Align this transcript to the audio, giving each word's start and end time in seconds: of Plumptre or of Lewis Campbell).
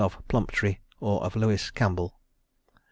of 0.03 0.17
Plumptre 0.27 0.77
or 0.99 1.23
of 1.23 1.35
Lewis 1.35 1.69
Campbell). 1.69 2.19